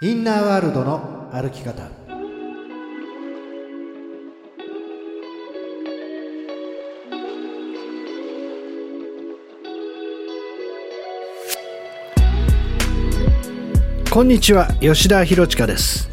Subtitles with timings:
[0.00, 1.82] インナーワールドの歩き方。
[14.08, 16.08] こんにちは吉田博親です。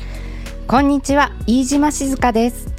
[0.67, 2.73] こんにちは飯島静香です。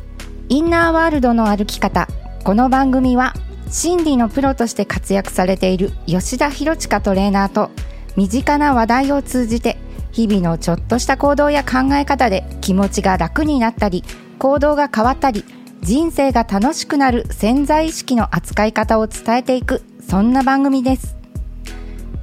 [0.48, 2.08] インナーワールドの歩き方。
[2.42, 3.32] この番組は
[3.70, 7.70] 心理のプロとして活躍されている吉田博親トレーナーと
[8.16, 9.78] 身近な話題を通じて
[10.16, 14.02] 日々のちょっとした行動や考え方で気持ちが楽になったり
[14.38, 15.44] 行動が変わったり
[15.82, 21.16] 人生が楽しくなる潜在意識の扱い方を伝えていくそんな番組です。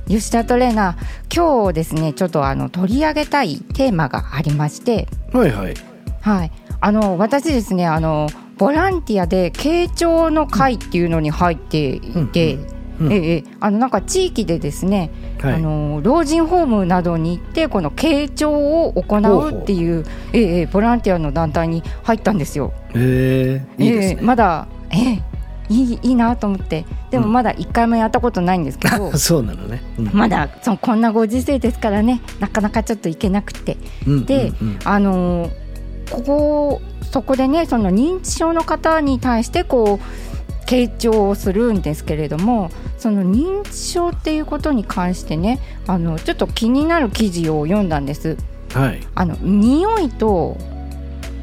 [0.07, 5.75] 吉田トレーナー今日ですねちょっとあの取り上げたいテーマがありましてはいはい。
[6.21, 6.51] はい。
[6.81, 12.01] あの私ですねあのボランティアで慶長の会っていうのに入ってい
[12.33, 12.72] て、うん
[13.09, 15.09] ええあのなんか地域でですね、
[15.41, 15.53] はい。
[15.55, 22.73] あの老人ホームなどに行ってこの慶長を行うっていうええええボランティアの団体に入ったんですよ。
[22.93, 25.23] えー、いいですね、ええまだええ
[25.69, 26.85] いいいいなと思って。
[27.09, 30.09] でもまだ一回もやったことないんですけど、 そうなのね、うん。
[30.13, 33.77] まだそのこんなご時世ですからねなかなかちょっと行けなくて。
[34.07, 34.79] うんで、うんうん。
[34.83, 35.63] あのー
[36.11, 40.42] ここそこでねその認知症の方に対してこう
[40.73, 48.37] 傾聴をするんですけれどもその認知症っていうことに関してねあのちょっと気になる記事を読んだんです。
[48.73, 50.57] はいあの匂いと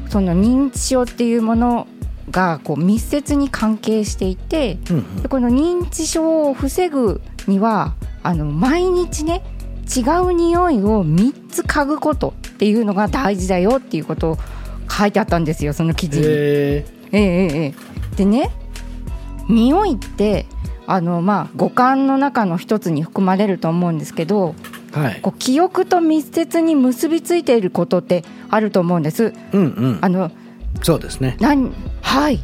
[0.09, 1.87] その認知症っていうもの
[2.29, 9.43] がこう密接に関係していてうんうんでこの認知症を防ぐにはあの毎日ね
[9.95, 14.37] 違う匂いを3つ嗅ぐことっていうのが大事だよっていうことを
[14.89, 16.25] 書いてあったんですよその記事に。
[16.27, 17.73] ええええええ
[18.13, 18.51] えでね
[19.51, 20.45] 匂いって
[20.87, 25.21] あの、まあ、五感の中の一つに含まれると思うんですけどー、はい。
[25.21, 29.33] こう記憶と密接に結びついていることってあると思うんです。
[29.53, 29.99] うんうん。
[30.01, 30.31] あの
[30.81, 31.37] そうですね。
[31.39, 31.71] なん
[32.01, 32.43] はい。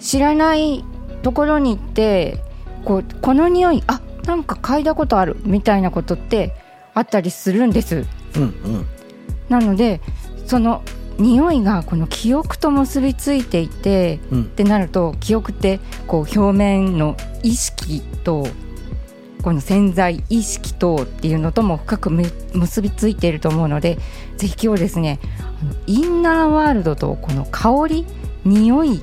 [0.00, 0.84] 知らない
[1.22, 2.38] ところに行って
[2.84, 6.54] こうこの匂いあなんか嗅いだことあるみたいなことって
[6.94, 8.06] あったりするんです。
[8.36, 8.86] うんうん。
[9.48, 10.00] なので
[10.46, 10.82] その
[11.18, 14.42] 匂いがこの記憶と結びついていてうん。
[14.42, 18.46] ってなると記憶ってこう表面の意識と
[19.42, 23.98] この潜在意識とっていうのとも深くむ結びついていると思うので
[24.36, 25.20] ぜひ今日ですね
[25.86, 28.06] インナーワールドとこの香り
[28.44, 29.00] 匂い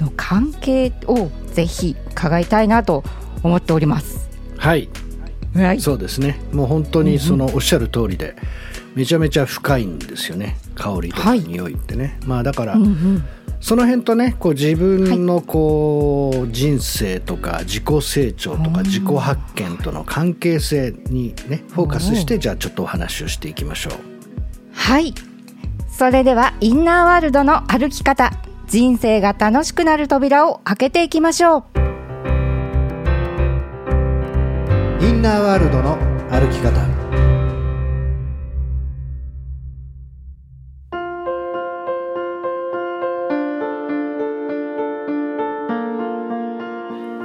[0.00, 3.04] の関係をぜひ伺いたいなと
[3.42, 4.28] 思っております。
[4.56, 4.88] はい。
[5.54, 6.40] はい、そうですね。
[6.52, 8.34] もう本当にそのおっしゃる通りで
[8.94, 10.56] めちゃめちゃ深いんですよね。
[10.74, 13.24] 香りとかはい匂いってね、まあだからうんうん。
[13.60, 23.94] その辺とねこう自分のこう人生とか自己成長とか自己発見との関係性にねフォーカスしてじゃあちょっとお話をしていきましょう。
[24.74, 25.14] はい。
[25.90, 28.32] それではインナーワールドの歩き方、
[28.66, 31.64] 人生が楽しくなる扉を開けていきましょう。
[35.00, 35.96] インナーワールドの
[36.30, 37.03] 歩き方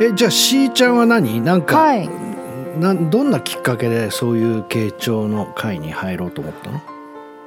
[0.10, 1.42] えじゃあしーちゃんは何？
[1.42, 2.10] なんか、はい。
[2.80, 6.82] なんどんなきっかけでそういう慶長の会に入ろうと思ったの？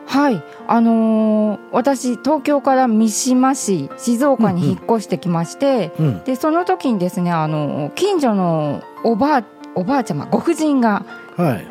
[0.07, 0.43] はい。
[0.67, 9.45] あのー私東京から三島市静岡に引っ越してきまして、うんでその時にですねあの近所のおばあ
[9.75, 11.05] おばあちゃまご婦人が
[11.37, 11.67] はい。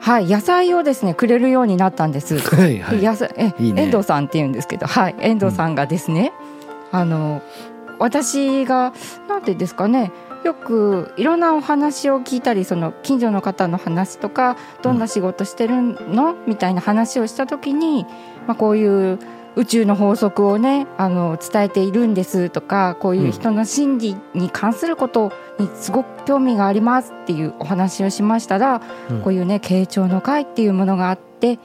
[0.00, 2.38] はい野菜をですねくれるようになったんです。
[2.38, 2.98] はいはい。
[2.98, 3.82] で野菜えね。
[3.84, 6.32] 遠藤さんって言うんですけど、はい、遠藤さんがですね、
[6.90, 7.42] あの
[7.98, 8.92] 私が
[9.28, 10.10] なんてですかね
[10.44, 16.36] よくいろんなお話を聞いたりその近所の方の話とかどんな仕事してるの？
[16.46, 18.04] みたいな話をした時に、
[18.46, 19.18] まあ、こういう
[19.56, 29.22] 宇宙の法則をねあの伝えているんですとかこういう人の心理に関することにすごく興味がありますっていうお話をしましたら、うん。
[29.22, 31.58] こういうね慶長の会っていうものがあって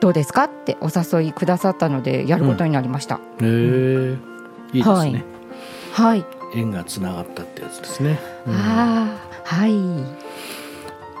[0.00, 0.44] どうですか？
[0.44, 3.16] ってお誘いくださったのでやることになりました。
[3.16, 4.16] へえ
[4.74, 5.24] いいですね、
[5.92, 6.24] はい、
[6.54, 8.54] 縁がつながったってやつですね、うん。
[8.54, 9.74] ああはい。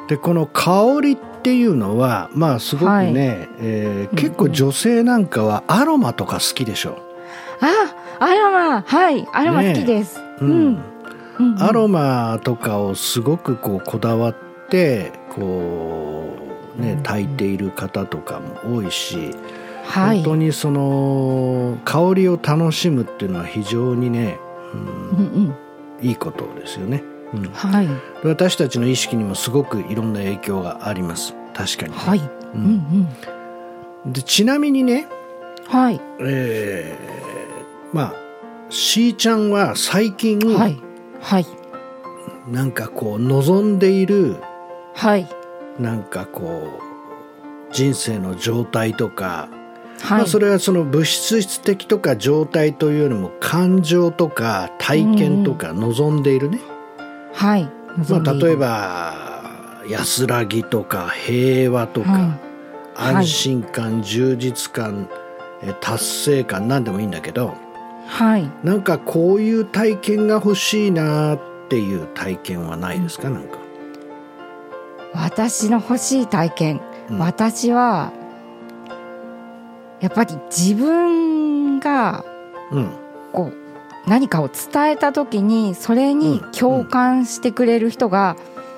[0.08, 3.48] でこの香りっていうのはまあすごくね、はい。
[3.60, 6.98] えー結構女性なんかはアロマとか好きでしょ、
[7.60, 8.82] あアロマ。
[8.82, 10.20] はいアロマ好きです。
[10.40, 10.50] うん。
[10.50, 10.82] うん。
[11.38, 14.34] うんアロマとかをすごくこうこだわっ
[14.68, 16.36] てこ
[16.76, 19.34] うね炊いている方とかも多いし、
[19.84, 20.16] はい。
[20.16, 24.38] 本当にその香りを楽しむっていうのは非常にね、
[24.74, 25.34] うんうん。
[25.34, 25.54] うん
[26.00, 27.02] いいことですよね、
[27.34, 27.48] うん。
[27.50, 27.88] はい。
[28.22, 31.34] 私たちの意識にもすごくいろんな影響があります。
[31.54, 32.22] 確かにね、はい、う
[32.54, 33.08] うんん
[34.04, 34.12] うん。
[34.12, 35.08] でちなみにね、
[35.66, 36.00] はい。
[36.20, 38.14] えーまあ
[38.70, 40.80] しーちゃんは最近、はい。
[41.20, 41.46] はい。
[42.46, 44.36] なんかこう望んでいる
[44.94, 45.28] はい。
[45.80, 49.48] なんかこう人生の状態とか、
[50.00, 50.18] はい。
[50.18, 56.60] まあ、それはその物質的とか状態というよりも感情とか体験とか望んでいるね、
[57.32, 57.64] はい。
[58.08, 59.42] まあ、例えば
[59.88, 62.48] 安らぎとか平和とか、はい。
[62.94, 65.08] 安心感、充実感
[65.62, 67.54] え達成感何でもいいんだけど
[68.06, 68.50] はい。
[68.64, 73.30] なんかこういう体験が欲しいなっていう体験はないですか？
[73.30, 73.58] なんか。
[75.14, 76.80] 私の欲しい体験、
[77.10, 77.18] うん。
[77.18, 78.12] 私は
[80.00, 82.24] やっぱり自分が
[82.70, 82.90] うん。
[83.32, 88.36] こう何かを伝えた時にそれに共感してくれる人が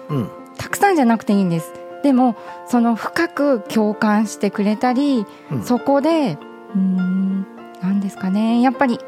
[0.08, 0.30] うん。
[0.56, 1.72] たくさんじゃなくていいんです。
[2.02, 2.36] でも
[2.66, 5.62] その深く共感してくれたり、うん。
[5.62, 6.38] そこで
[6.74, 7.46] うーん
[7.82, 8.98] 何ですかねやっぱり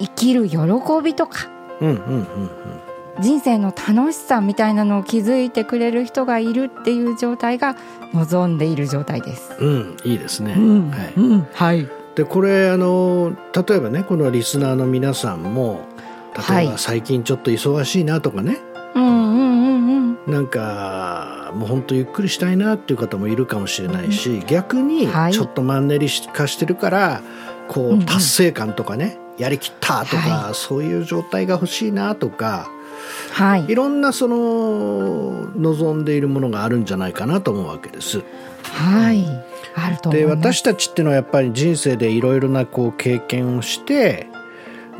[0.00, 0.58] 生きる喜
[1.02, 1.48] びとか
[1.80, 2.81] うんうんうん
[3.20, 7.76] 人生の楽しさみたいなのを気づいてくれる人がいるっていう状態が
[8.14, 9.52] 望んでいる状態です。
[9.58, 10.54] うんうんいいですね。
[10.56, 11.12] うんはい。
[11.16, 11.88] うんはい。
[12.14, 15.86] でこれあの例えばねこのリスナーの皆さんも
[16.36, 18.58] 例えばはい最近ちょっと忙しいなとかね、
[18.94, 25.32] うんうんうんうんなんかもう本当ゆっくりしたいなっていう方もいるかもしれないし、逆にはい。
[25.32, 27.22] ちょっとマンネリ化してるから
[27.68, 28.06] こうんううん。
[28.06, 32.70] 達成感とかね、やりきったとか、はそういう状態が欲しいなとか
[33.32, 33.66] はい。
[33.68, 38.22] いろんなその望んでいるものがあるんじゃないかなと思うわけです。
[38.62, 39.26] はい。
[39.74, 40.54] あると思いでます。
[40.54, 44.26] 私たちっていうのはやっぱり人生でいろいろなこう経験をして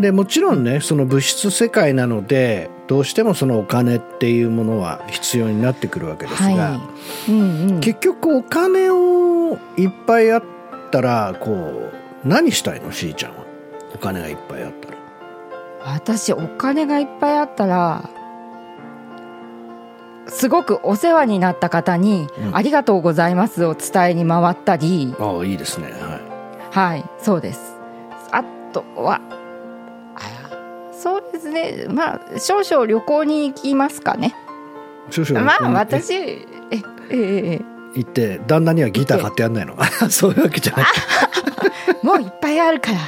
[0.00, 6.80] でもちろんねその物質世界なのでどうしてもそのお金っていうものは必要になってくるわけですが、は
[7.28, 7.32] い。
[7.32, 10.42] うんうん、結局お金をいっぱいあっ
[10.90, 11.52] たらこ
[12.24, 12.92] う何したいの？
[12.92, 13.44] しーちゃんは。
[13.94, 14.81] お金がいっぱいあったら。
[15.84, 18.08] 私お金がいっぱいあったら
[20.28, 22.56] すごくお世話になった方に「うん。
[22.56, 25.88] ありがとうございます」を伝えに回ったり、ああいいですね。
[25.90, 26.94] はい。
[26.94, 27.76] はいそうです。
[28.30, 29.20] あとは
[30.16, 30.20] あ
[30.92, 31.86] そうですね。
[31.88, 34.34] まあ少々旅行に行きますかね。
[35.10, 36.76] 少々まあ私ええ
[37.10, 37.60] ええ。
[37.94, 39.76] 行って旦那にはギター買ってやんないの
[40.08, 40.86] そういうわけじゃない。
[42.02, 42.98] もういっぱいあるから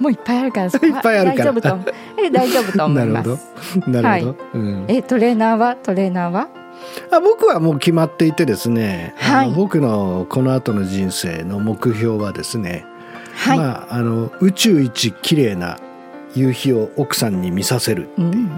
[0.00, 0.92] もういっぱいあるからそこは。
[0.96, 1.52] いっぱいあるから。
[1.52, 1.92] 大丈夫と
[2.22, 4.02] え大丈夫と思いまなるすほど。
[4.02, 4.84] なるほど、うん。
[4.88, 5.76] えトレーナーは？
[5.76, 6.48] トレーナーは？
[7.10, 9.46] あ僕はもう決まっていてですね、はい。
[9.46, 12.84] あの僕のこの後の人生の目標はですね、
[13.34, 15.78] はい、まあ、あの宇宙一綺麗な
[16.34, 18.22] 夕日を奥さんに見させるう。
[18.22, 18.50] んうん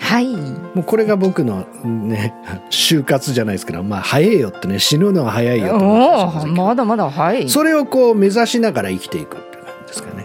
[0.00, 0.34] はい。
[0.34, 2.34] もうこれが僕のね
[2.70, 7.48] 就活じゃないですけどまあ早いよってね死ぬのは早いよとまだまだはい。
[7.48, 10.16] それをこう目指しながら生きていくっていう感じですかね。
[10.16, 10.23] はい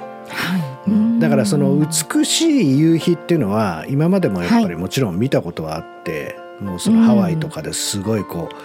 [1.19, 8.55] だからその美しい夕日っていうのは今までもやっぱはりもちろん見たことはあって、もうそのハワイとかですごいこう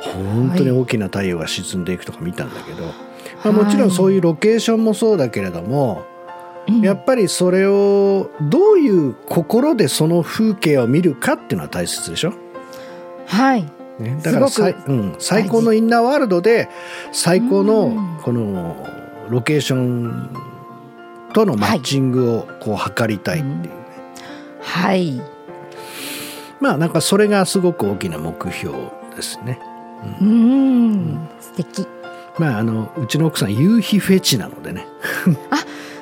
[0.00, 2.84] 本当に大きな太陽が沈んでいくとか見たんだけど、
[3.44, 6.04] まあ、もちろんそういうロケーションもそうだけれども、
[6.68, 6.80] うん。
[6.80, 12.32] やっぱりそれをどういう心でその風景を見るかっていうのは大切でしょ、
[13.26, 13.64] はい。
[13.98, 16.70] ね、だからさうん、最高のインナーワールドで
[17.12, 17.66] 最高うん。
[17.66, 18.86] のこの
[19.28, 20.30] ロケーション
[21.32, 23.70] とのマッチングをこう測りたいっていうね、
[24.62, 25.20] はい。
[26.60, 28.76] まあなんかそれがすごく大きな目標
[29.16, 29.60] ですね。
[30.20, 31.28] うん。
[31.40, 31.86] 素敵。
[32.38, 34.86] まああのうちの奥さん夕日フェチなのでね。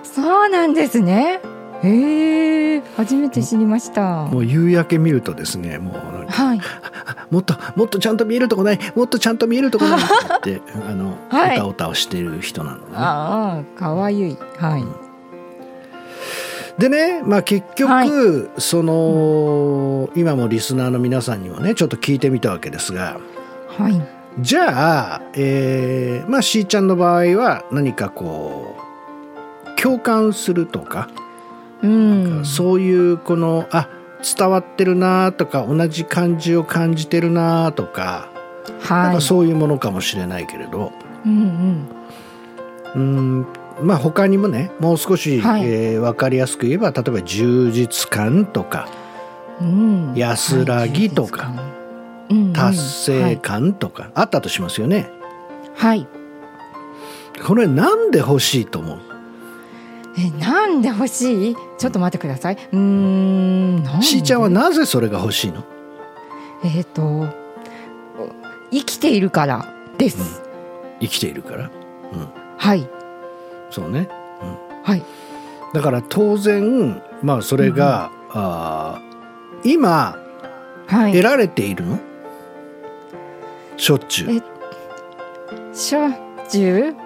[0.02, 1.40] そうなんですね。
[1.82, 4.26] へえ初めて知りました。
[4.26, 6.60] もう夕焼け見るとですねもうはい。
[7.30, 11.56] もっともっとちゃんと見えるとこないもっとちゃんと見えるとこないってあの、はい。
[11.58, 14.38] おたおたをしている人なので、ね、ああかわゆい。
[14.58, 15.07] はい
[16.78, 18.08] でね、まあ、結局、はい。
[18.58, 23.20] その今もリスナーの皆さんにもねちょっと聞いてみたわけですが。
[23.68, 24.00] はい。
[24.40, 28.76] じゃあ、えーまあ、しーちゃんの場合は何かこ
[29.76, 31.08] う共感するとか、
[31.82, 32.44] うん。
[32.44, 33.88] そういうこのあ
[34.36, 38.30] 伝わってるなとか同じ感じを感じてるなとか,、
[38.88, 40.92] なんはいかそういうものかもしれないけれど。
[41.26, 41.88] うん。
[42.94, 43.46] うん
[43.82, 45.64] まあ他にもねもう少し、はい。
[45.64, 48.88] えー分かりやすく言えば例えば充実感とか
[49.60, 50.10] うん。
[50.10, 51.54] うん安らぎとかはい。
[51.54, 51.64] 充実感。
[51.64, 51.78] うん
[52.30, 52.52] うん。
[52.52, 55.10] 達成感とか、あったとしますよね。
[55.74, 56.06] はい。
[57.46, 58.98] これなんで欲しいと思う？
[60.18, 61.56] えなんで欲しい？
[61.78, 62.58] ちょっと待ってください。
[62.72, 62.78] うー
[63.98, 65.64] んしーちゃんはなぜそれが欲しいの？
[66.64, 67.28] えっ、と
[68.70, 70.42] 生きているからです、
[71.00, 71.70] 生きているから、
[72.58, 72.86] はい
[73.70, 74.08] そうね。
[74.84, 75.02] はい。
[75.74, 80.16] だから当然まあそれが、あー今
[80.86, 81.12] はい。
[81.12, 81.98] 得られているの？
[83.76, 84.30] しょっちゅう。
[84.30, 84.42] え
[85.74, 86.12] しょっ
[86.48, 86.96] ちゅう？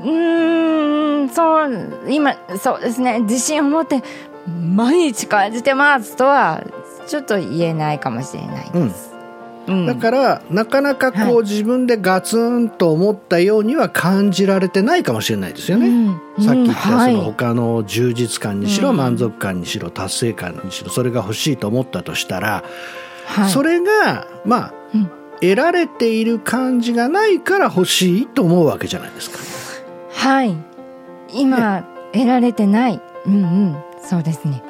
[0.00, 3.20] うーんそう今そうですね。
[3.20, 4.02] 自信を持って
[4.48, 6.64] 毎日感じてますとは
[7.06, 9.07] ちょっと言えないかもしれないです、うん
[9.86, 11.42] だからなかなかこう、はい。
[11.42, 15.88] 自分でガツンと思ったようには感じられてないかもしれないですよね。
[15.88, 16.44] うん。
[16.44, 22.64] さっき言ったその他の充実感にしろ、うん満足感にしろ達成感にしろそれが欲しいと思ったとしたら、
[23.26, 23.50] はい。
[23.50, 25.10] それがまあ、うん。
[25.40, 29.38] 得られている感じがないから欲しいと思うわけじゃないですか。
[30.12, 30.56] はい。
[31.32, 33.00] 今得られてない。
[33.26, 33.76] うんうん。
[34.02, 34.62] そうですね。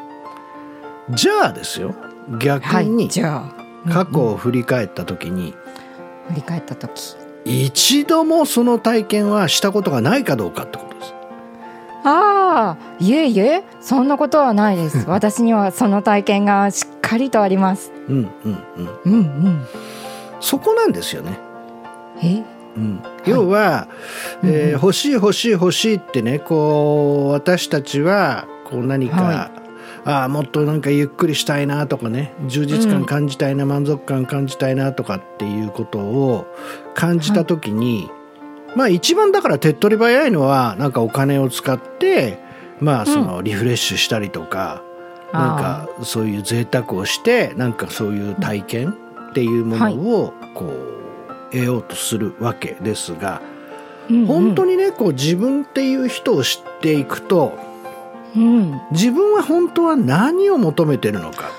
[1.11, 1.95] じゃあですよ。
[2.39, 3.58] 逆はいにじゃあ
[3.93, 5.55] 過去を振り返った時に
[6.29, 7.17] 振り返った時。
[7.45, 11.15] 一度もその体験はしたことがないかどうかってことです。
[12.05, 15.05] ああいえいえそんなことはないです。
[15.09, 17.93] 私にはその体験がしっかりとあります。
[18.09, 18.89] うんうんうん。
[19.05, 19.67] うんうん。
[20.41, 21.39] そこなんですよね。
[22.23, 22.43] え？
[22.77, 23.89] うん、要は、
[24.43, 24.55] うんうん。
[24.55, 29.51] えー欲しい欲しい欲しいってねこう私たちはこう何か、は
[30.09, 33.05] ああもっとなんかゆっくりしたいなとかね充実感うん。
[33.05, 36.47] 感じたいな、満足感感じたいなとかっていうことを
[36.95, 38.11] 感じた時に、
[38.75, 42.39] まあ一番だから手っ取り早いのはなんかお金を使って
[42.81, 44.83] まあそのリフレッシュしたりとか、
[45.35, 48.95] なんかそういう贅沢をしてなんかそういう体験
[49.31, 53.43] っていうものをこう得ようとするわけですが、
[54.27, 57.68] 本当に、にねこう自分っていう人を知っていくと
[58.39, 61.51] うん、はい自分は本当は何を求めてるのか、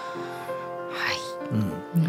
[1.52, 1.56] う
[2.00, 2.04] ん。
[2.04, 2.08] う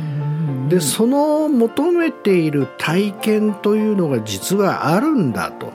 [0.67, 0.69] ん。
[0.69, 5.73] でその求めている体験というのが実はあるんだと。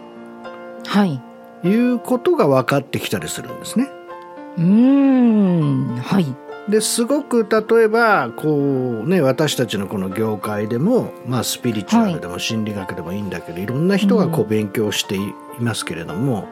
[0.85, 1.21] はい。
[1.63, 3.89] いうことが分かってきたりするんですね。
[4.57, 5.97] うーん。
[5.97, 6.25] はい。
[6.69, 15.15] ですごく例えばこうね私たちのこの業界でも、まあ、スピリチュアルでも心理学でもいいんだけど、い、ろんな人がこう勉強して
[15.59, 16.47] いますけれども、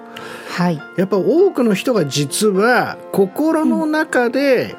[0.50, 0.81] はい。
[0.98, 4.75] やっぱ多くの人が実は心の中で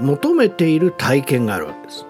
[0.00, 2.04] 求めている体験があるわけです。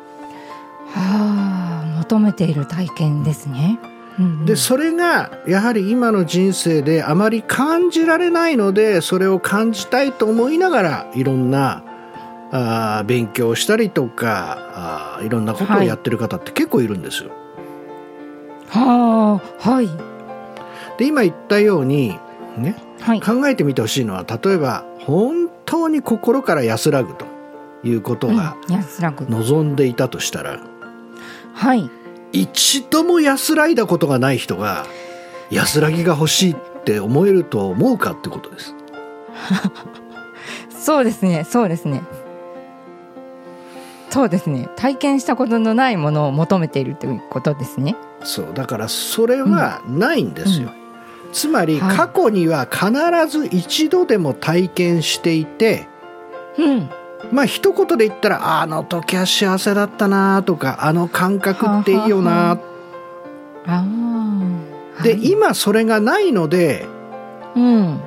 [0.90, 3.78] はあ求めている体験ですね、
[4.18, 4.44] うんうん。
[4.46, 11.84] でそれがやはり今の人生であまり感じられないのでそれを感じたいと思いながらいろんな
[12.52, 17.30] あー勉強をしたりとかあーいろんなことをやってる方って結構いるんですよ。
[18.68, 20.15] はあはい
[20.98, 22.18] で今言ったように
[22.56, 23.20] ねはい。
[23.20, 27.26] 考えてみてほしいのは例えば本当に心から安らぐと
[27.84, 28.56] いうことが
[29.28, 30.60] 望んでいたとしたら、
[31.54, 31.88] はい。
[32.32, 34.86] 一度も安らいだことがない人が
[35.50, 38.74] 安らぎが欲しいって思えると思うかってことです。
[40.78, 42.02] そうですねそうですね。
[44.10, 44.68] そうですね。
[44.76, 47.96] 体験したことのないものを求めているということですね。
[48.24, 50.70] そうだからそれはないんですよ。
[51.36, 51.96] つまりはい。
[51.96, 52.90] 過去には必
[53.28, 55.86] ず一度でも体験していて、
[56.58, 56.90] うん。
[57.30, 62.60] まあ一言で言ったらあの時は幸せだったなとかあの感覚っていいよはな
[65.02, 65.30] で、はい。
[65.30, 66.86] 今それがないので
[67.54, 68.00] うん。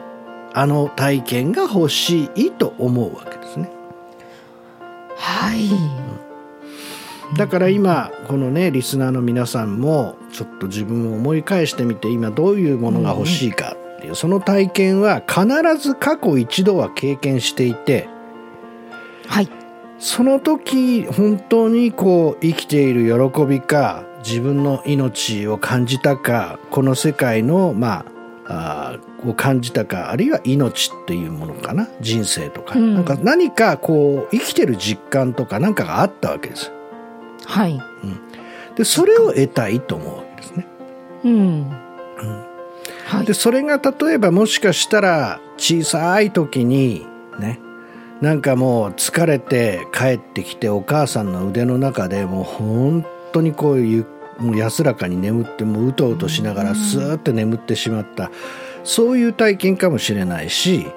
[0.52, 3.70] あの体験が欲しいと思うわけですね。
[5.18, 5.70] はい
[7.38, 15.46] だから今このねリスナーの皆さんもちょっと自分を思い返してみて今どういうものが欲しいかっていうその体験は必
[15.78, 18.10] ず過去一度は経験していて
[19.28, 19.50] はい。
[20.00, 28.06] その時本当にこう生きている喜びか自分の命を感じたかこの世界のま
[28.48, 32.96] ああーを感じたかあるいは命っていうものかな人生とか、うん。
[32.96, 36.72] なんか何かこう生きてる実感とか何かがあったわけです
[37.46, 37.82] はい。
[38.76, 40.68] でそれを得たいと思うわけですね。
[41.26, 41.70] うん。
[43.06, 43.26] はい。
[43.26, 47.06] でそれが例えばもしかしたら小さい時に
[47.40, 47.60] ね
[48.22, 54.08] なんかもう疲れて帰ってきてお母さんの腕の中でもう本当にこういう
[54.40, 58.32] もう安らかに眠ってもううとうとしながらスーッと眠ってしまった
[58.84, 60.88] そういう体験かもしれないし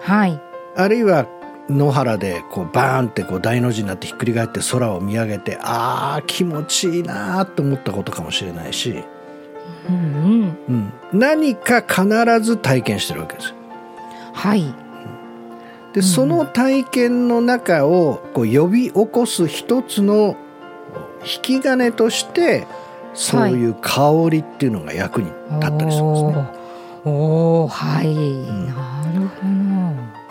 [0.00, 0.40] はい。
[0.76, 1.26] あるいは
[1.68, 9.04] 野原でこうバーンってこう大の字になってひっくり返って空を見上げてああ気持ちいいなと思ったことかもしれないし、
[9.88, 10.92] うんうん。
[11.12, 12.06] うん、何か必
[12.40, 13.54] ず体験してるわけですよ。
[14.32, 14.74] はい。
[15.92, 20.36] でその体験の中をこう呼び起こす一つの
[21.22, 22.66] 引き金として
[23.14, 26.58] そういう香りっていうのが役に立ったりするんですね。
[27.04, 28.97] おおはい、なるほど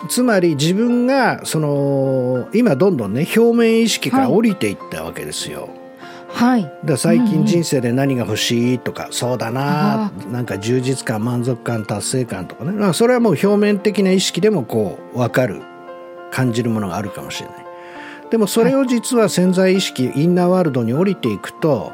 [0.08, 5.68] つまり自分がその今どんどんね表面意識から降りていったわけですよ。
[6.28, 6.62] はい。
[6.62, 15.62] だから最近人生で何が欲しいとか、そうだななんか充実感満足感達成感とかね、まあ、それはもう表面的な意識でもこう分かる
[16.30, 17.66] 感じるものがあるかもしれない。
[18.30, 21.92] でもそれを実は潜在意識、インナーワールドに降りていくと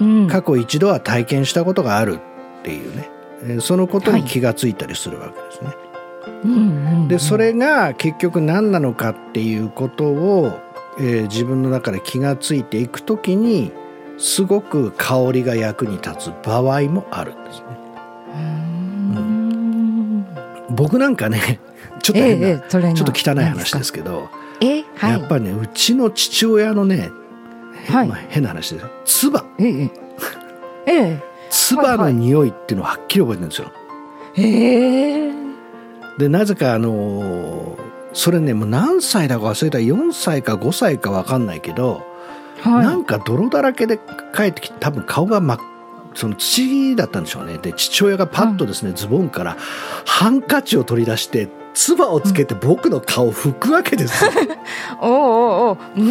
[0.00, 0.28] うん。
[0.28, 2.18] 過去一度は体験したことがある
[2.60, 3.10] っていうね。
[3.42, 5.70] えーそのことに気がついたりするわけですね。
[5.72, 5.87] うんうん
[7.08, 10.58] でそれが結局何なのかっていうことを、
[10.98, 13.72] えー自分の中で気がついていくときに
[14.18, 17.66] すごく香りが役に立つ場合もあるんですね。
[18.34, 20.26] うん。
[20.70, 21.60] 僕なんかね
[22.02, 22.16] ちょっ
[22.68, 24.28] とちょっと汚い話ですけど、
[24.60, 25.12] えはい。
[25.12, 27.10] やっぱりねうちの父親のね、
[27.88, 28.08] はい。
[28.08, 29.44] まあ変な話です唾。
[29.58, 29.90] ええ
[30.86, 31.22] ええ。
[31.50, 33.72] 唾の匂いっていうのをはっきり覚えてるんですよ。
[34.36, 35.37] ええ
[36.18, 39.78] でなぜかあのーそれねもう何歳だか忘れた。
[39.78, 42.02] 4歳か5歳か分かんないけど、
[42.64, 44.00] なはんか泥だらけで
[44.34, 45.60] 帰ってきて多分顔が真っ
[46.14, 47.58] その土だったんでしょうね。
[47.58, 49.56] で父親がパッとですね、ズボンから
[50.04, 54.30] ハンカチを取り出して唾をつけて僕の顔を拭くわけですよ。
[55.00, 55.78] うおうおう。
[55.96, 56.02] うん。
[56.02, 56.10] う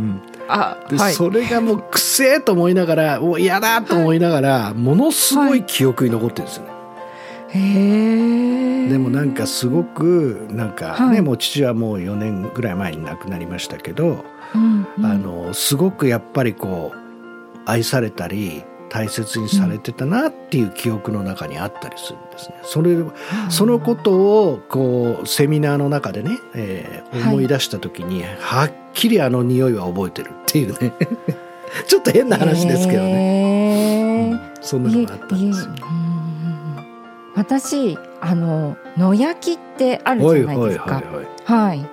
[0.00, 0.22] ん。
[0.48, 1.14] あではい。
[1.14, 6.70] それがもうくせえと思いながらお嫌だと思いながら、ものすごい記憶に残ってるんですよね。
[6.70, 6.77] へえ
[7.52, 11.22] でもなんかすごくなんかね、はい。
[11.22, 14.24] もう父はもう4年ぐらい前に亡くなりましたけど、
[14.54, 15.06] うんうん。
[15.06, 22.56] あのすごくやっぱりこう愛されたり大切にされてたなっていう記憶の中にあったりするんですね。
[22.62, 22.96] それ
[23.50, 24.12] そのこと
[24.50, 27.34] をこうセミナーの中でね、えーはい。
[27.34, 30.92] 思い出した時に、はっきりあの匂いは覚えてるっていうね。
[31.86, 34.40] ちょっと変な話ですけどね、ねうん。
[34.62, 35.74] そんなのがあったんですよ。
[37.38, 41.02] 私あの野焼きってあるじゃないですか。
[41.44, 41.86] はい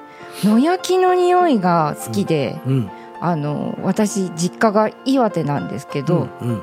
[0.43, 2.89] 野焼きの匂いが好きで、うん
[3.22, 6.62] あの私実家が岩手なんですけど、うん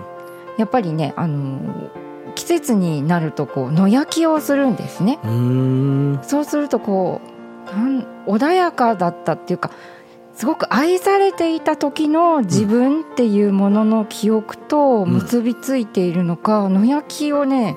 [0.59, 1.90] やっぱりねあの
[2.35, 5.18] 季節になるとこう野焼きをするんですね。
[5.24, 7.20] うそうするとこ
[7.72, 9.70] うなん穏やかだったっていうか
[10.35, 17.76] すごく愛されていた時の自分っていうものの記憶と結びついているのか、野焼きをね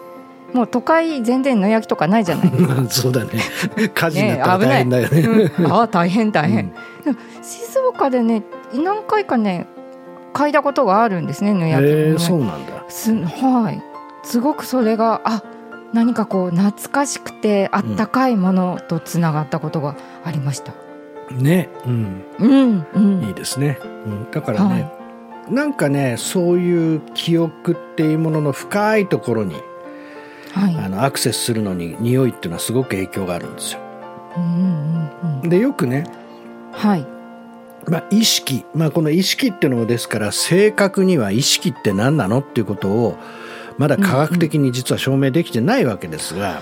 [0.53, 2.75] もう都会全然野焼きとかないじゃないですか。
[2.89, 3.31] そうだね。
[3.93, 5.51] 火事になったら大変だよね。
[5.59, 5.71] うん。
[5.71, 6.73] ああ大変大変、
[7.05, 7.17] うん。
[7.41, 9.67] 静岡でね何回かね
[10.33, 12.85] 嗅いだことがあるんですね野焼きえ匂いそうなんだ。
[12.89, 13.81] すはい。
[14.23, 15.43] すごくそれがあ
[15.93, 20.73] 何かこう懐かしくてあったかいものとつながったことがありました。
[21.31, 23.23] ね、うん、うんうん。
[23.23, 23.79] いいですね。
[24.05, 24.91] うん、だからね、
[25.49, 29.55] なんかねそういう記憶っていうものの深いところに
[30.55, 30.75] はい。
[30.77, 33.79] あのアクセスするのに匂いっていうのはすごく影響があるんですよ。
[34.37, 36.05] うんうんうんでよくね、
[36.71, 37.05] はい。
[37.87, 43.15] まあ、意識、まあ、この意識っていうのもですから正確には意識って何なのっていうことを
[43.77, 46.61] まだ科学的に実は証明できてないわけですが、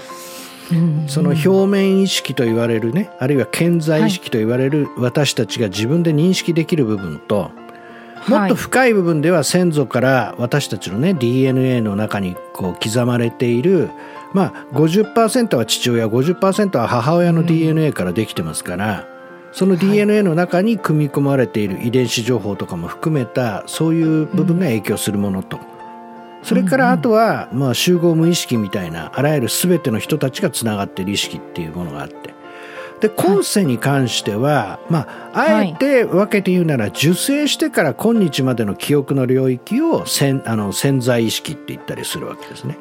[0.71, 7.51] うんその表面意識と言われるねあるいは顕在意識と言われる私たちが自分で認識できる部分と、
[8.27, 13.89] もっと深い部分では先祖から私たちのね DNA の中にこう刻まれている
[14.33, 19.07] まあ50%は父親50%は母親の DNA からできてますから、
[19.51, 25.59] その DNA の中に組み込まれている遺伝子情報とかも含めたそういう部分が影響するものと、
[26.41, 32.33] それからあとは、まあ、集合無意識みたいなあらゆる全ての人たちがつながっている意識っていうものがあって
[33.03, 42.77] で今世に関しては、まあ、あえて分けて言うなら受精してから今日までの記憶の領域を潜あの潜在意識って言ったりするわけですね。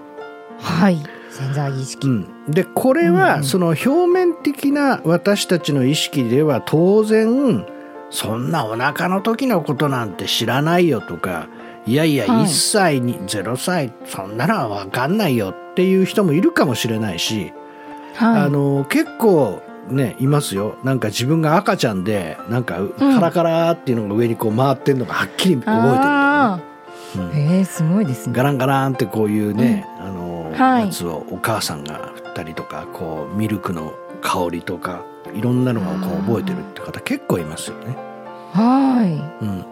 [0.60, 1.02] はい。
[1.28, 7.66] 潜在意識、うん、でこれはその表面的な私たちの意識では当然
[8.10, 11.48] そんなお腹の時のことなんて知らないよとか
[11.84, 12.44] いやいやはい。
[12.44, 17.52] 1歳に0歳そんなのは分かんないよっていう人もいるかもしれないし、
[18.14, 18.42] はい。
[18.42, 20.76] あの結構ねいますよ。
[20.84, 25.72] なんか自分が赤ちゃんでなんかカラカラっていうのが上にこう回ってるのがはっきり覚えてる。
[25.72, 26.60] とかねあ
[27.16, 27.60] うん。
[27.60, 28.32] えすごいですね。
[28.34, 30.86] ガランガランってこういうね、あの、はい。
[30.86, 37.96] やつをお母さんが振ったりとかこうミルクの香りとかいろんなのがこう覚えてるって方結構いますよね。
[38.52, 39.64] はうん、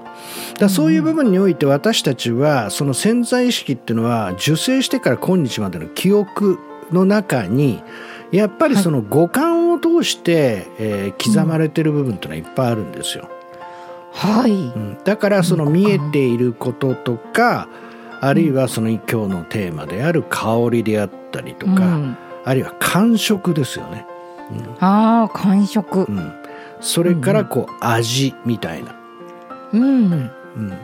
[0.58, 6.58] だそういう部分において私たちはその潜在意識っていうのは受精してから今日までの記憶
[6.90, 7.82] の中に
[8.32, 13.24] やっぱりその五感を通して、えー刻まれてる部分っていうのはいっぱいあるんですよ。
[13.24, 13.40] い
[14.12, 14.50] はい。
[14.50, 17.68] うん、だからその見えていることとか
[18.20, 22.16] あるいはその今日のテーマである香りであったりとか、うん。
[22.44, 24.06] あるいは感触ですよね、
[24.80, 26.04] ああ感触。
[26.08, 26.12] う。
[26.12, 26.32] ん、
[26.80, 28.94] それからこう味みたいな、
[29.72, 30.12] うん。
[30.12, 30.78] うん、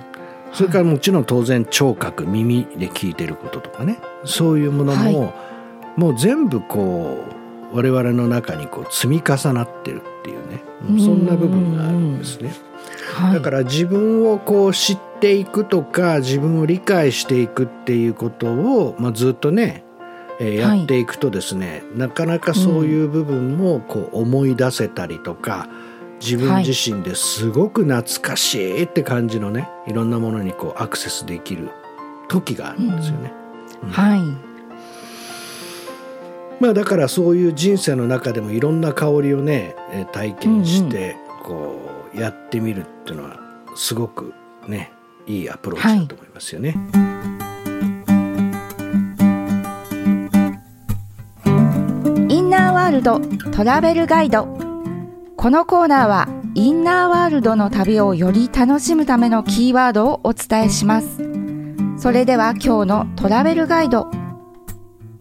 [0.52, 3.98] それからもちろん当然聴覚耳で聞いてることとかね。
[4.24, 5.34] そういうものも、
[5.96, 12.54] もう全部こう我々の中にこう積み重なってるっていうねうんそんな部分があるんですね。
[13.14, 13.34] はい。
[13.34, 19.84] だから自分をこう知っていくとか自分を理解していくっていうことを、まあ、ずっとね、
[20.38, 25.66] えーはいやっていくとですね、なかなかそういう部分もこう思い出せたりとか
[26.20, 31.70] 自分自身ですごく懐かしいって感じのねいろんなものにこうアクセスできる
[32.28, 33.32] 時があるんですよね。
[33.90, 34.55] はい。
[36.60, 41.78] まあだからそういう人生の中でもいろんな香りをねえー体験してこ
[42.14, 43.40] うやってみるっていうのは
[43.76, 44.32] すごく
[44.66, 44.90] ね
[45.26, 46.76] いいアプローチだと思いますよね。
[52.28, 54.46] インナーワールドトラベルガイド。
[55.36, 61.18] このコーナーはインナーワールドの旅をより楽しむためのキーワードをお伝えします。
[61.98, 64.10] それでは今日のトラベルガイド。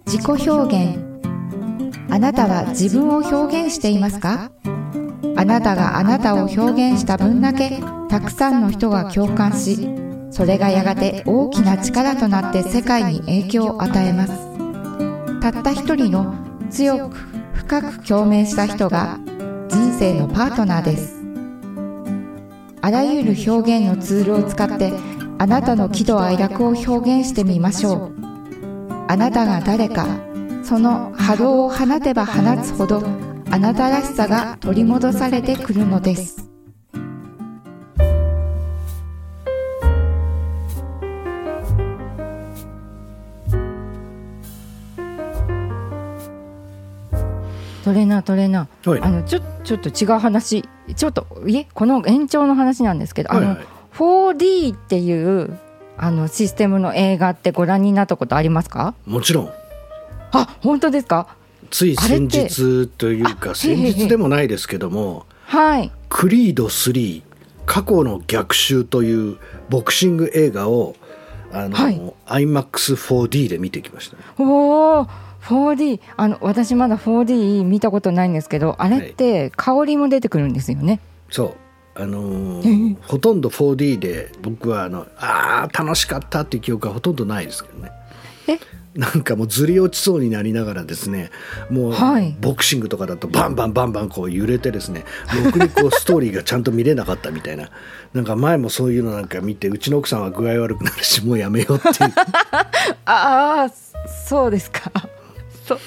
[0.06, 1.04] 自己表現
[2.09, 4.51] あなたは自分を表現していますか？
[5.37, 6.59] あなたがあなたを表
[6.91, 9.89] 現した分だけたくさんの人が共感し
[10.31, 14.33] それがやがて大きな力となって世界に影響を与えます。
[15.41, 16.35] たった一人の
[16.69, 17.17] 強く
[17.53, 19.19] 深く共鳴した人が
[19.67, 21.15] 人生のパートナーです。
[22.81, 24.93] あらゆる表現のツールを使って
[25.37, 28.11] あなたの喜怒哀楽を表現してみましょう。
[29.07, 30.05] あなたが誰か
[30.65, 33.04] その波動を放てば放つほど
[33.51, 36.49] あなたらしさが取り戻されてくるのです。
[47.84, 48.89] トレーナートレーナー。
[48.89, 49.01] はい。
[49.01, 50.67] あのちょちょっと違う話。
[50.95, 55.58] ちょっといえこの延長の話なんですけど、あのはいはい 4D っていう
[55.95, 58.95] あのシステムの映画ってご覧になったことありますか？
[59.06, 59.49] もちろん
[60.38, 61.28] あ本当ですか？
[61.71, 67.24] つい先日というかあ先日でもないですけどもはい「クリード3
[67.65, 69.38] 過去の逆襲」という
[69.69, 70.95] ボクシング映画を
[71.52, 72.02] あの、はい。
[72.28, 74.24] iMAX4D で見てきましたね。
[74.38, 75.08] おお
[75.43, 81.56] 4D あの私まだ 4D 見たことないんですけどあれって香りも出てくるんですよね、そ
[81.98, 82.02] う。
[82.02, 87.91] あのーほとんど 4D で僕はあのあー楽しかったっていう記憶はほとんどないですけどね。
[87.91, 87.94] え
[88.95, 91.29] なんかもうずり落ちそうになりながらですね
[91.69, 92.36] もうはい。
[92.39, 95.03] ボクシングとかだとバンバンバンバンこう揺れてですね
[95.43, 97.69] ろくにこうストーリーがちゃんと見れなかったみたいな。
[98.13, 102.13] なんか前もそういうのなんか見てうちの奥さんは具合悪くなるしもうやめようっていう。
[103.05, 103.69] ああ
[104.08, 104.89] そうですか。
[105.67, 105.79] そう。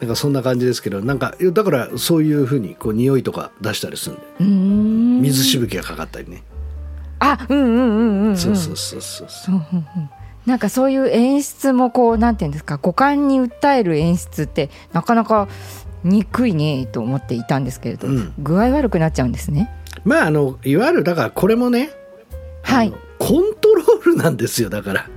[0.00, 5.28] なんかそんな感じですけどなんかだからそういうふうにこう匂いとか出したりするんで。
[5.28, 6.42] 水しぶきがかかったりね、
[7.20, 9.62] あうんうんうんうん、うん、そうそうそうそうそう
[10.46, 15.48] なんかそういう演出もこうなんていうんですか五感に訴える演出ってなかなか
[16.04, 18.32] 憎いねと思っていたんですけれど、うん。
[18.38, 19.70] 具合悪くなっちゃうんですね。
[20.04, 21.90] まああのいわゆるだからこれもね
[22.62, 22.94] はい。
[23.18, 25.08] コントロールなんですよだから。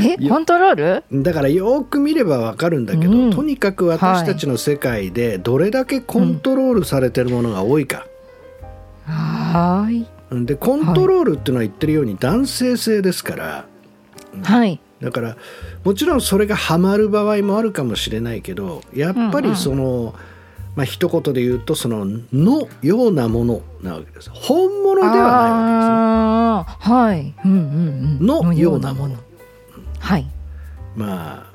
[0.00, 0.16] え？
[0.28, 1.22] コントロール？
[1.22, 3.30] だからよく見ればわかるんだけど、うん。
[3.30, 8.06] とにかく私たちの世界でどれだけコントロールされてるものが多いか、
[9.06, 10.06] はーい
[10.46, 13.64] でコントロールっていうのは言ってるように男性性ですから
[14.42, 14.80] はい。
[15.00, 15.36] だから
[15.84, 19.56] もちろんそれがハマる場合もあるかもしれないけどやっぱりうんうん。
[19.56, 20.14] その、
[20.76, 24.30] まあ一言で言うとその「のようなもの」なわけです。
[24.30, 26.94] 本物ではないわけですね。
[26.94, 27.34] はい。
[27.44, 27.58] うんうん
[28.20, 28.26] うん。
[28.26, 29.16] のようなもの。
[29.98, 30.26] はい。
[30.96, 31.50] まあ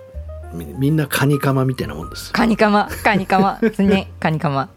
[0.54, 2.32] みみんなカニカマみたいなもんです。
[2.32, 2.90] カニカマ。
[3.04, 3.60] カニカマ。
[3.62, 4.70] ですねカニカマ。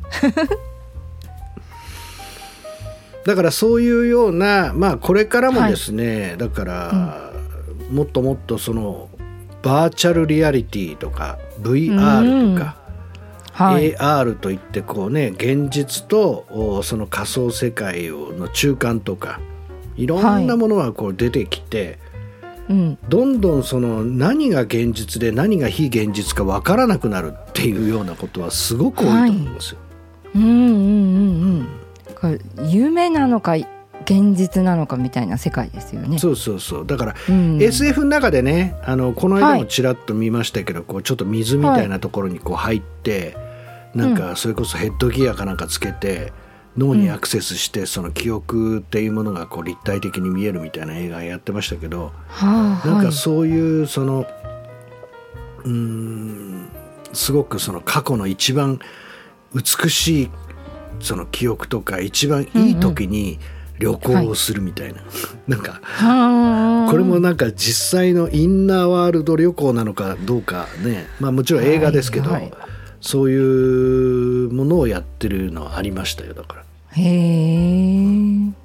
[3.24, 7.27] だからそういうようなまあこれからもですね、だから、
[7.90, 9.08] もっともっとその
[9.62, 12.76] バーチャルリアリティとか VR とか、
[13.52, 13.94] はい。
[13.94, 19.40] AR といってこうね現実とおその仮想世界をの中間とか
[19.96, 21.98] いろんなものがこう出てきて、
[22.68, 22.98] うん。
[23.08, 29.78] どんどんその何が現実で何が非現実か分からなくなるっていうようなことはすごく多いと思うんですよ。
[30.36, 30.62] うんうんうんう
[31.62, 31.68] ん。
[32.20, 33.56] これ夢なのか
[34.08, 36.18] 現実なのかみたいな世界ですよね。
[36.18, 36.86] そうそうそう。
[36.86, 37.62] だからうん。
[37.62, 39.60] SF の中でねあのこの間はい。
[39.60, 43.36] もちらっと見ましたけど、こうちょっと水みたいなところにこう入って、
[43.94, 46.32] なんかそれこそヘッドギアかなんかつけて
[46.76, 54.26] 脳にアクセスしてその記憶っていうものがこう立体的に見えるみたいな映画やってましたけど、はあ、なんかはいそういうその
[55.64, 56.68] うーん
[57.12, 58.78] すごくその過去の一番
[59.54, 60.30] 美しい
[61.00, 63.38] その記憶とか一番いい時に
[63.78, 65.00] 旅行をするみたいな、
[65.46, 66.90] なんかはあ。
[66.90, 71.06] これもなんか実際のインナーワールド旅行なのかどうかね。
[71.20, 72.52] まあもちろん映画ですけど、はいはい。
[73.00, 73.36] そうい
[74.46, 76.64] うものをやってるのはありましたよだから。
[76.92, 78.57] へえ。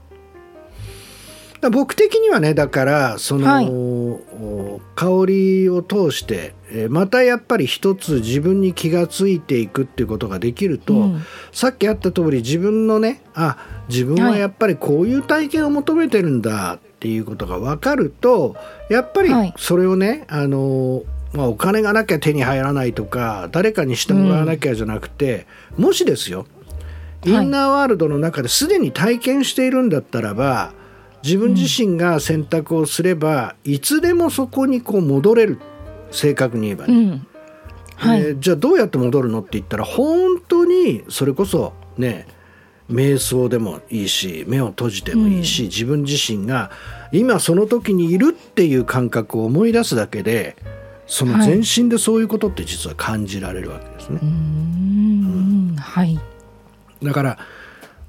[1.70, 3.70] 僕的にはねだからその、はい。
[3.70, 11.22] お香りを通してえーまたやっぱり一つ自分に気がついていくっていうことができると、うん。
[11.52, 13.58] さっきあった通り自分のねあ
[13.90, 18.56] 自分はやっぱりこういう体験を求めてるんだっていうことが分かると
[18.90, 19.54] やっぱりはい。
[19.58, 25.48] それをね、あのまあ、お金がなきゃ手に入らないとか誰かにしてもらわなきゃじゃなくて、
[25.78, 26.46] もしですよ
[27.26, 27.46] イはい。
[27.46, 30.74] ンナーワールドの中ですでに体験しているんだったらば
[31.24, 35.60] 自分自身が選択をすれば、いつでもそこにこう戻れる
[36.12, 37.28] 正確に言えばね、うん。
[37.96, 38.24] はい。
[38.24, 42.28] でじゃあどうやって戻るのって言ったら本当にそれこそね
[42.92, 46.72] 瞑想でもいいし目を閉じてもいいし、自分自身が
[47.12, 50.58] 今その時にいるっていう感覚を思い出すだけで
[51.08, 54.20] その全身でそういうことって実は感じられるわけですね。
[54.22, 55.76] うーん。
[55.78, 56.20] はい。
[57.02, 57.38] だから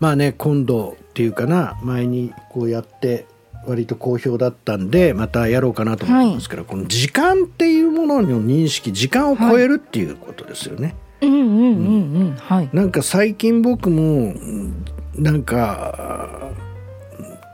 [0.01, 3.27] まあね今度っていうかな前にこうやって
[3.69, 10.97] 割と好評だったんでまたやろうかなと思ってますけど、この時間っていうものの認識時間を超えるっていうことですよね。
[11.21, 12.37] うんうんうんうん。
[12.37, 12.71] はい。
[12.73, 14.85] なんか最近僕もうん
[15.17, 16.53] なんか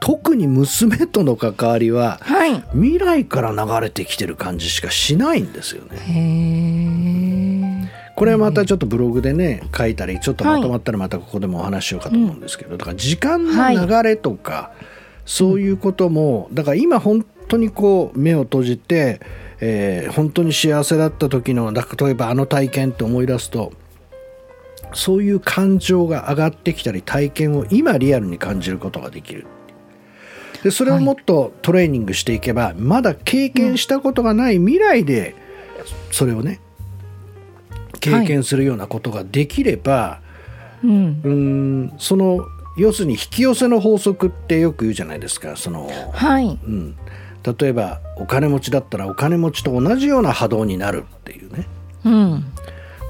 [0.01, 2.65] 特に娘との関わりははい。
[2.73, 5.99] 未来から流れてきてる感じしかしないんですよね。
[8.21, 14.73] これはまたちょっとブログでね書いたりちょっとまとまったらまたここでもお話ししようかと思うんですけど、だから時間の流れとか、
[15.25, 19.23] そういうこともだから今本当にこう目を閉じて、
[19.61, 23.73] えー本当に幸せだった時のだ例えばあの体験って思い出すと
[24.93, 29.47] そういう感情が上がってきたり体験を今リアルに感じることができる。
[30.63, 35.35] でそれをもっとトレーニングしていけば、まだ経験したことがない未来で
[36.11, 36.61] それをね
[38.01, 40.21] 経験するようなことができれば、
[40.83, 41.21] うん。
[41.23, 42.41] うーんその
[42.77, 46.47] 要するに引き寄せの法則ってよく言うじゃないですかその、はい。
[46.47, 46.97] うん、
[47.59, 51.67] 例えばお金持ちだったらお金持ちと同じような波動になるっていうね
[52.05, 52.45] うん。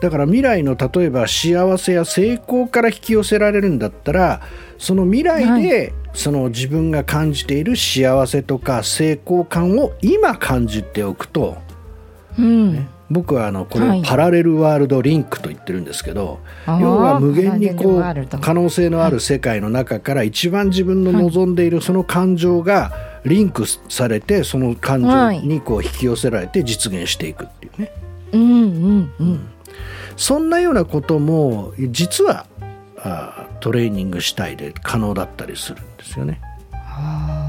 [0.00, 4.40] だから未来の例えば幸せや成功から引き寄せられるんだったら
[4.78, 11.58] その未来で、その自分が感じている幸せとか成功感を今感じておくと
[12.38, 12.88] うん。
[13.10, 22.92] 僕はあのこれパラレルワールドリンクと言ってるんですけど、あー要は無限にこう可能性のある世界の中から一番自分の望んでいるその感情が
[23.24, 27.92] リンクされてその感情にこう引き寄せられて実現していくっていうね。
[28.32, 29.48] うんうんうん。
[30.16, 32.46] そんなようなことも実は
[32.96, 36.40] あートレーニング主体で可能だったりするんですよね。
[36.72, 37.39] ああ。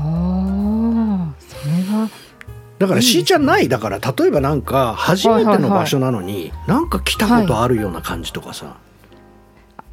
[2.82, 8.78] だからしーちゃんないだから例えばなんか初めての場所なのになんか来たことあるような感じとかさ、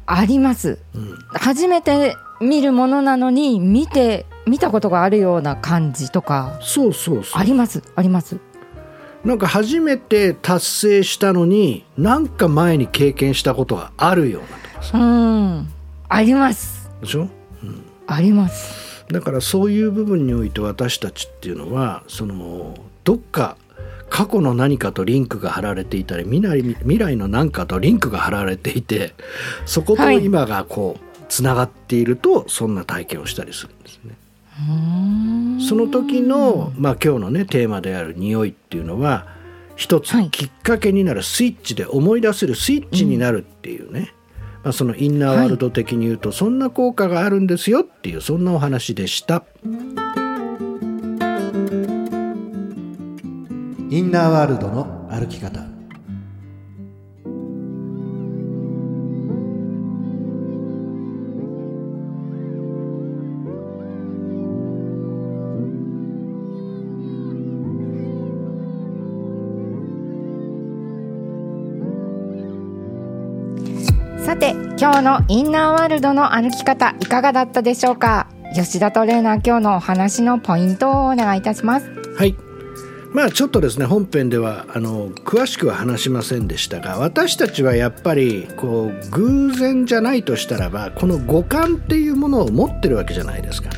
[0.07, 0.79] あります。
[0.95, 1.15] うん。
[1.33, 6.57] 初めて見るものなのに見て見たことがあるような感じとか。
[6.61, 7.39] そうそうそう。
[7.39, 8.37] ありますあります。
[9.23, 14.97] なんか初めて達成したのになんか前に経験したことがあるようなとかさ。
[14.97, 15.67] うん。
[16.07, 16.89] あります。
[17.01, 17.27] でしょ？
[18.07, 18.78] あります。
[19.11, 23.57] だからそういう部分において私たちっていうのはそのどっか
[24.09, 29.13] 過去の何かとリンクが貼られていたり未来未来の何かとリンクが貼られていて
[29.65, 30.23] そことはい。
[30.23, 34.15] 今がこうつながっているとそんな体験をしたりするんですね。
[35.67, 39.27] その時の、まあ、今日のねテーマである匂いっていうのは
[39.75, 40.29] 一つはい。
[40.29, 44.13] きっかけになるスイッチで思い出せるスイッチになるっていうね、
[44.63, 49.43] まあ、そのインナーワールド的に言うとそんな効果があるんですよっていうそんなお話でした。
[53.91, 55.78] インナーワールドの歩き方
[74.91, 78.27] て今日のインナーワールドの歩き方いかがだったでしょうか？
[78.55, 82.35] 吉田トレーナー今日のお話のポイントをお願いいたしますはい
[83.13, 93.69] まあちょっとですね本編ではあの詳しくは話しませんでしたが私たちはやっぱりこう偶然じゃないとしたらばこの五感っていうものを持ってるわけじゃないですか。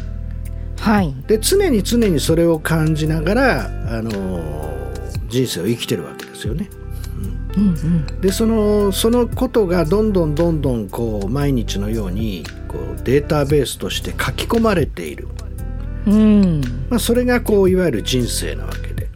[0.79, 3.65] はい、で常に常にそれを感じながら
[3.97, 4.81] あの
[5.27, 6.69] 人生を生きてるわけですよね。
[7.57, 15.27] うんうん、でそのそのことがどんどんどんどんこう毎日のようにこうデータベースとして書き込まれている、
[16.07, 19.09] うん、まあ、それがこういわゆる人生なわけで。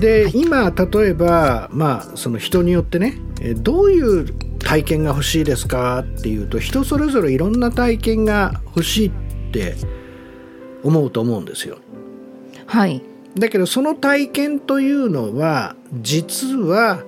[0.00, 9.12] で、今例えば、まあ、その人によってねえどういう体験が欲しいですかっていうと人それぞれいろんな体験が欲しいっ
[9.52, 9.76] て
[10.82, 11.78] 思うと思うんですよ。
[12.66, 13.02] はい、
[13.36, 17.02] だけどその体験というのは実は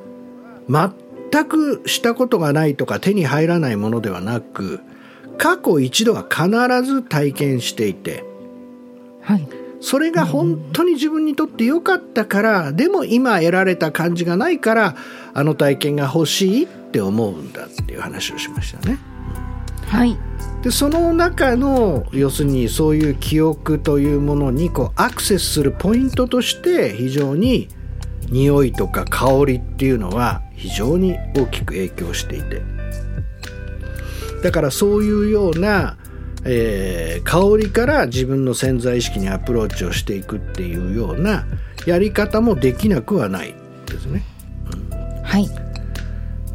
[0.69, 4.81] 全くしたことがないとか手に入らないものではなく
[5.39, 6.49] 過去一度は必
[6.83, 8.25] ず体験していて
[9.27, 9.49] はい、
[9.81, 14.97] それが本当に自分にとって良かったからでも今得られた感じがないから
[15.35, 18.99] あの体験が欲しいって思うんだっていう話をしましたね。
[19.87, 20.17] はい、
[20.63, 27.69] でその中の要するにそういう記憶というものにこうアクセスするポイントとして非常に
[28.31, 32.63] 匂いとか香りっていうのは非常に大きく影響していて。
[34.43, 35.97] だからそういうような、
[36.45, 41.45] えー香りから自分の潜在意識にアプローチをしていくっていうような
[41.87, 43.55] やり方もできなくはない
[43.87, 44.23] ですね。
[45.25, 45.49] はい、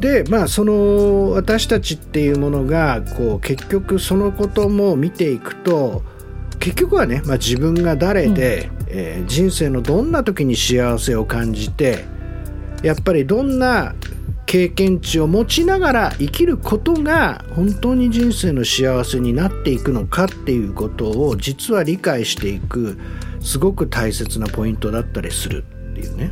[0.02, 6.02] でまあその私たちっていうものがこう結局そのことも見ていくと
[6.58, 12.04] 結局はね、まあ、自分が誰で、えー人生のどんな時に幸せを感じて
[12.82, 13.94] やっぱりどんな
[14.44, 22.98] 経験値を持ちながら生きることが本当に人生の幸せになっていくのかっていうことを実は理解していく
[23.40, 26.30] すごく大切なポイントだったりするっていうね。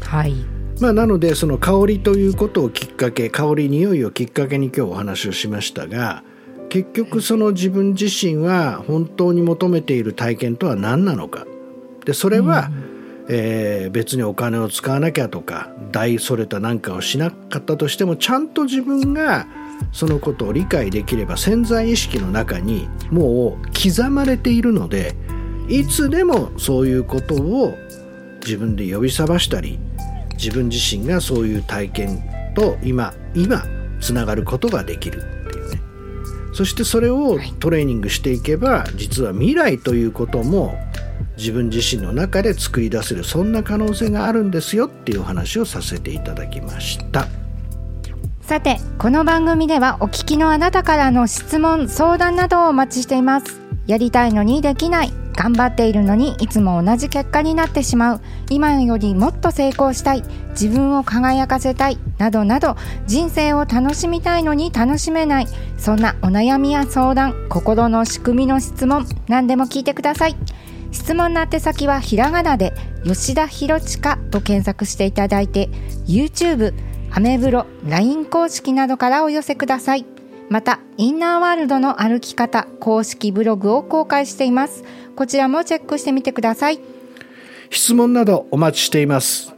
[0.00, 0.34] はい、
[0.80, 6.22] まあ、なのでその香りということをきっかけ香り匂いをきっかけに今日お話をしましたが
[6.68, 11.46] 結局その自分自身は本当に求めている体験とは何なのか。
[12.04, 12.70] でそれは、
[13.28, 19.46] えー別にお金を使わなきゃとか大それた何かをしなかったとしてもちゃんと自分が
[19.92, 25.14] そのことを理解できれば潜在意識の中にもう刻まれているので
[25.68, 27.74] いつでもそういうことを
[28.40, 29.78] 自分で呼び覚ましたり
[30.38, 32.22] 自分自身がそういう体験
[32.54, 33.64] と今今
[34.00, 35.80] つながることができるっていうね。
[36.52, 40.78] そしてそれをトレーニングしていけば実は未来ということも
[41.36, 47.26] 自分自身の中で作り出せるそんな可能性があるんですよっていうお話をさせていただきました。
[48.40, 53.60] さてこの番組ではお聞きのあなたからの質問相談などをお待ちしています。
[53.86, 58.20] やりたいのにできない頑張っているのにいつも同じ結果になってしまう。
[58.50, 60.24] 今よりもっと成功したい。
[60.50, 61.98] 自分を輝かせたい。
[62.18, 62.74] などなど
[63.06, 65.46] 人生を楽しみたいのに楽しめない。
[65.78, 70.34] そんなお悩みや相談心の仕組みの質問何でも聞いてください。
[70.90, 72.72] 質問の宛先はひらがなで
[73.04, 75.68] 吉田博親と検索していただいて
[76.08, 76.74] YouTube
[77.12, 80.17] アメブロ LINE 公式などからお寄せください。
[80.48, 84.84] またインナーワールドの歩き方公式ブログを公開しています。
[85.14, 86.80] こちらもチェックしてみてください。
[87.70, 89.54] 質問などお待ちしています。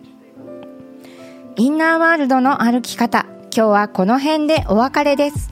[1.56, 5.50] インナーワールドの歩き方今日はこの辺でお別れです。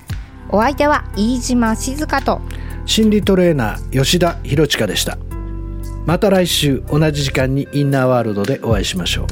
[0.50, 2.40] お相手は飯島静香と
[2.86, 5.18] 心理トレーナー吉田博親でした。
[6.08, 9.26] また来週同じ時間にインナーワールドでお会いしましょう